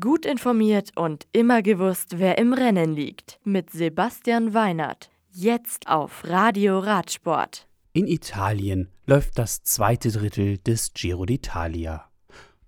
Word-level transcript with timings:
Gut 0.00 0.24
informiert 0.24 0.92
und 0.96 1.26
immer 1.32 1.60
gewusst, 1.60 2.18
wer 2.18 2.38
im 2.38 2.54
Rennen 2.54 2.94
liegt. 2.94 3.38
Mit 3.44 3.68
Sebastian 3.68 4.54
Weinert. 4.54 5.10
Jetzt 5.30 5.88
auf 5.88 6.24
Radio 6.24 6.78
Radsport. 6.78 7.68
In 7.92 8.06
Italien 8.06 8.88
läuft 9.04 9.38
das 9.38 9.62
zweite 9.62 10.10
Drittel 10.10 10.56
des 10.56 10.94
Giro 10.94 11.24
d'Italia. 11.24 12.04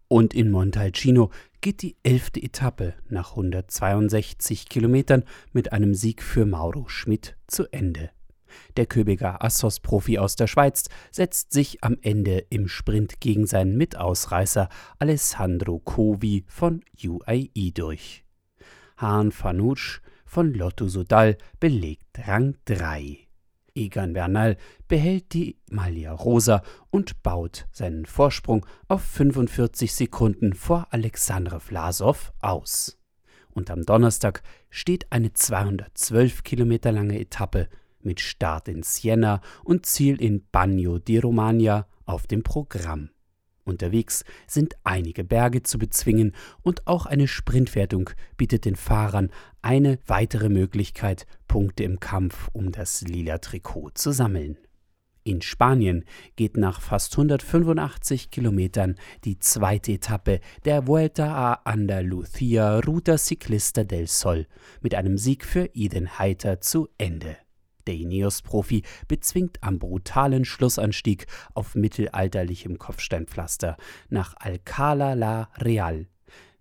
Und 0.08 0.34
in 0.34 0.50
Montalcino 0.50 1.30
geht 1.62 1.80
die 1.80 1.96
elfte 2.02 2.42
Etappe 2.42 2.92
nach 3.08 3.30
162 3.30 4.68
Kilometern 4.68 5.24
mit 5.54 5.72
einem 5.72 5.94
Sieg 5.94 6.22
für 6.22 6.44
Mauro 6.44 6.86
Schmidt 6.86 7.34
zu 7.46 7.64
Ende. 7.72 8.10
Der 8.76 8.86
Köbiger 8.86 9.42
Assos-Profi 9.42 10.18
aus 10.18 10.36
der 10.36 10.46
Schweiz 10.46 10.88
setzt 11.10 11.52
sich 11.52 11.82
am 11.82 11.98
Ende 12.02 12.38
im 12.50 12.68
Sprint 12.68 13.20
gegen 13.20 13.46
seinen 13.46 13.76
Mitausreißer 13.76 14.68
Alessandro 14.98 15.78
Covi 15.78 16.44
von 16.46 16.82
UAE 17.02 17.72
durch. 17.72 18.24
Hahn 18.96 19.32
Fanusch 19.32 20.00
von 20.24 20.52
Lotto 20.52 20.88
Sodal 20.88 21.36
belegt 21.60 22.26
Rang 22.26 22.56
3. 22.64 23.26
Egan 23.76 24.14
Bernal 24.14 24.56
behält 24.88 25.34
die 25.34 25.58
Maglia 25.70 26.12
Rosa 26.12 26.62
und 26.90 27.22
baut 27.22 27.66
seinen 27.72 28.06
Vorsprung 28.06 28.64
auf 28.88 29.02
45 29.02 29.92
Sekunden 29.92 30.54
vor 30.54 30.88
Alexandre 30.90 31.60
Vlasov 31.60 32.32
aus. 32.40 32.98
Und 33.50 33.70
am 33.70 33.82
Donnerstag 33.84 34.42
steht 34.70 35.10
eine 35.10 35.32
212 35.32 36.42
Kilometer 36.42 36.92
lange 36.92 37.18
Etappe 37.18 37.68
mit 38.06 38.20
Start 38.20 38.68
in 38.68 38.82
Siena 38.82 39.42
und 39.64 39.84
Ziel 39.84 40.20
in 40.22 40.46
Bagno 40.50 40.98
di 40.98 41.18
Romagna 41.18 41.86
auf 42.06 42.26
dem 42.26 42.42
Programm. 42.42 43.10
Unterwegs 43.64 44.24
sind 44.46 44.76
einige 44.84 45.24
Berge 45.24 45.62
zu 45.62 45.78
bezwingen 45.78 46.32
und 46.62 46.86
auch 46.86 47.04
eine 47.04 47.26
Sprintwertung 47.26 48.10
bietet 48.36 48.64
den 48.64 48.76
Fahrern 48.76 49.30
eine 49.60 49.98
weitere 50.06 50.48
Möglichkeit, 50.48 51.26
Punkte 51.48 51.82
im 51.82 51.98
Kampf 51.98 52.48
um 52.52 52.70
das 52.70 53.02
lila 53.02 53.38
Trikot 53.38 53.90
zu 53.94 54.12
sammeln. 54.12 54.56
In 55.24 55.42
Spanien 55.42 56.04
geht 56.36 56.56
nach 56.56 56.80
fast 56.80 57.14
185 57.14 58.30
Kilometern 58.30 58.94
die 59.24 59.40
zweite 59.40 59.94
Etappe 59.94 60.38
der 60.64 60.86
Vuelta 60.86 61.34
a 61.34 61.68
Andalucía 61.68 62.78
Ruta 62.86 63.18
Ciclista 63.18 63.82
del 63.82 64.06
Sol 64.06 64.46
mit 64.80 64.94
einem 64.94 65.18
Sieg 65.18 65.44
für 65.44 65.68
Eden 65.74 66.20
Heiter 66.20 66.60
zu 66.60 66.88
Ende. 66.96 67.36
Der 67.86 67.94
Ineos-Profi 67.94 68.82
bezwingt 69.08 69.62
am 69.62 69.78
brutalen 69.78 70.44
Schlussanstieg 70.44 71.26
auf 71.54 71.74
mittelalterlichem 71.74 72.78
Kopfsteinpflaster 72.78 73.76
nach 74.08 74.36
Alcalá 74.36 75.14
la 75.14 75.48
Real. 75.58 76.06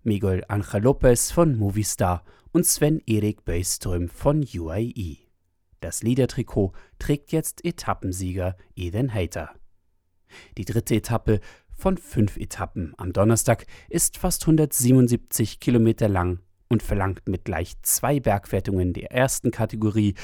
Miguel 0.02 0.44
Angel 0.48 0.82
Lopez 0.82 1.32
von 1.32 1.56
Movistar 1.56 2.22
und 2.52 2.64
Sven-Erik 2.64 3.44
Böström 3.44 4.08
von 4.08 4.46
UAE. 4.54 5.18
Das 5.80 6.02
Liedertrikot 6.02 6.72
trägt 6.98 7.32
jetzt 7.32 7.64
Etappensieger 7.64 8.56
Eden 8.76 9.12
Hayter. 9.12 9.50
Die 10.56 10.64
dritte 10.64 10.94
Etappe 10.94 11.40
von 11.74 11.98
fünf 11.98 12.36
Etappen 12.36 12.94
am 12.96 13.12
Donnerstag 13.12 13.66
ist 13.88 14.16
fast 14.16 14.44
177 14.44 15.60
Kilometer 15.60 16.08
lang 16.08 16.40
und 16.68 16.82
verlangt 16.82 17.28
mit 17.28 17.44
gleich 17.44 17.74
zwei 17.82 18.20
Bergwertungen 18.20 18.92
der 18.92 19.12
ersten 19.12 19.50
Kategorie 19.50 20.14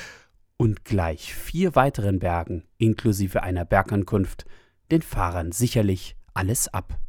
und 0.63 0.85
gleich 0.85 1.35
vier 1.35 1.75
weiteren 1.75 2.21
Bergen 2.21 2.63
inklusive 2.79 3.43
einer 3.43 3.65
Bergankunft 3.65 4.45
den 4.93 5.03
Fahrern 5.03 5.51
sicherlich 5.51 6.15
alles 6.35 6.69
ab. 6.69 7.01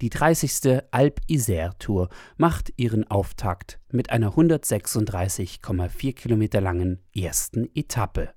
Die 0.00 0.08
30. 0.08 0.80
Alp 0.90 1.20
Isère 1.28 1.76
Tour 1.78 2.08
macht 2.38 2.72
ihren 2.78 3.06
Auftakt 3.10 3.78
mit 3.90 4.08
einer 4.08 4.38
136,4 4.38 6.14
Kilometer 6.14 6.62
langen 6.62 7.02
ersten 7.14 7.68
Etappe. 7.74 8.32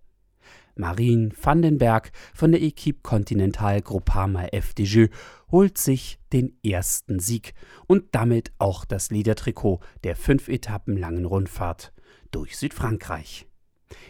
Marine 0.75 1.29
Vandenberg 1.41 2.11
von 2.33 2.51
der 2.51 2.61
Equipe 2.61 2.99
Continental 3.03 3.81
Groupama 3.81 4.47
FDJ 4.51 5.05
holt 5.49 5.77
sich 5.77 6.19
den 6.33 6.59
ersten 6.61 7.19
Sieg 7.19 7.53
und 7.87 8.13
damit 8.13 8.51
auch 8.57 8.83
das 8.83 9.11
Liedertrikot 9.11 9.79
der 10.03 10.17
fünf 10.17 10.49
Etappen 10.49 10.97
langen 10.97 11.23
Rundfahrt 11.23 11.93
durch 12.31 12.57
Südfrankreich. 12.57 13.47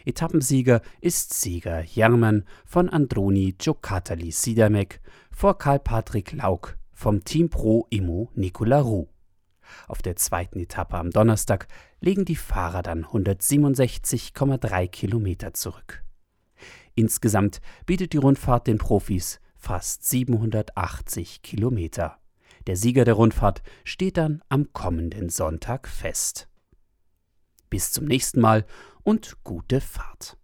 Etappensieger 0.06 0.82
ist 1.02 1.34
Sieger 1.34 1.84
Jerman 1.84 2.46
von 2.66 2.90
Androni 2.90 3.56
Giocattoli 3.58 4.32
Sidamek 4.32 5.02
vor 5.32 5.58
Karl 5.58 5.80
Patrick 5.80 6.32
Lauk 6.34 6.78
vom 6.94 7.24
Team 7.24 7.50
Pro 7.50 7.88
Immo 7.90 8.30
Nicola 8.36 8.80
Roux. 8.80 9.10
Auf 9.88 10.02
der 10.02 10.16
zweiten 10.16 10.60
Etappe 10.60 10.98
am 10.98 11.12
Donnerstag 11.12 11.68
legen 12.00 12.26
die 12.26 12.36
Fahrer 12.36 12.84
dann 12.84 13.06
167,3 13.06 14.88
Kilometer 14.88 15.54
zurück. 15.54 16.04
Insgesamt 16.94 17.62
bietet 17.86 18.14
die 18.14 18.18
Rundfahrt 18.18 18.68
den 18.68 18.78
Profis 18.78 19.42
fast 19.58 20.06
780 20.06 21.42
Kilometer. 21.42 22.20
Der 22.68 22.78
Sieger 22.78 23.04
der 23.04 23.16
Rundfahrt 23.16 23.64
steht 23.84 24.18
dann 24.18 24.42
am 24.50 24.72
kommenden 24.74 25.30
Sonntag 25.30 25.88
fest. 25.88 26.48
Bis 27.70 27.92
zum 27.92 28.06
nächsten 28.06 28.40
Mal 28.40 28.66
und 29.06 29.42
gute 29.44 29.80
Fahrt. 29.80 30.38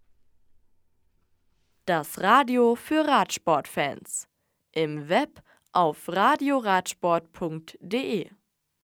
Das 1.84 2.20
Radio 2.20 2.76
für 2.76 3.04
Radsportfans. 3.06 4.28
Im 4.72 5.08
Web 5.08 5.42
auf 5.72 6.08
radioradsport.de 6.08 8.30